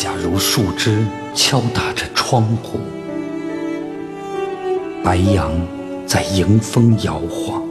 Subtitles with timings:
[0.00, 2.80] 假如树枝敲打着窗户，
[5.04, 5.52] 白杨
[6.06, 7.62] 在迎风摇晃，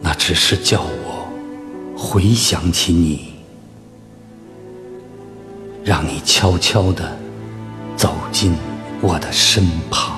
[0.00, 1.28] 那只是叫我
[1.98, 3.34] 回想起你，
[5.82, 7.18] 让你悄悄地
[7.96, 8.54] 走进
[9.00, 10.16] 我的身旁。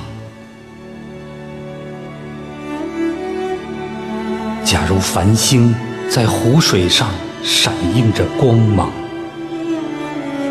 [4.62, 5.74] 假如繁星
[6.10, 7.08] 在湖水上
[7.42, 8.92] 闪映着光芒。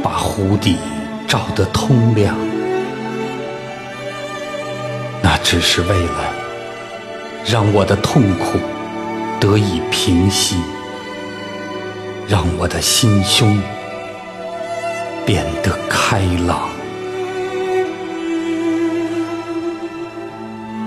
[0.10, 0.78] 把湖底
[1.28, 2.34] 照得通亮，
[5.22, 6.34] 那只是为了
[7.46, 8.58] 让我的痛苦
[9.38, 10.56] 得以平息，
[12.26, 13.62] 让我的心胸
[15.26, 16.70] 变得开朗。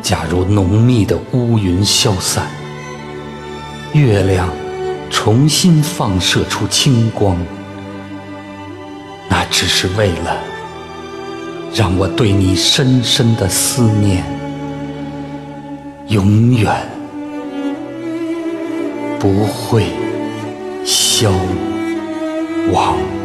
[0.00, 2.46] 假如浓密的乌云消散，
[3.92, 4.48] 月亮
[5.10, 7.36] 重新放射出清光。
[9.30, 10.36] 那只是为了
[11.72, 14.24] 让我对你深深的思念
[16.08, 16.68] 永远
[19.20, 19.86] 不会
[20.84, 21.30] 消
[22.72, 23.19] 亡。